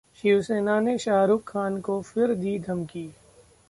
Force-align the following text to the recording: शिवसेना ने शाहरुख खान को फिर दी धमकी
शिवसेना 0.15 0.79
ने 0.79 0.97
शाहरुख 0.97 1.43
खान 1.47 1.79
को 1.81 2.01
फिर 2.01 2.33
दी 2.35 2.57
धमकी 2.59 3.09